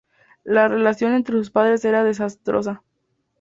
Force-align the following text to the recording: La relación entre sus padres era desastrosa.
La 0.45 0.67
relación 0.67 1.13
entre 1.13 1.35
sus 1.37 1.51
padres 1.51 1.85
era 1.85 2.03
desastrosa. 2.03 2.81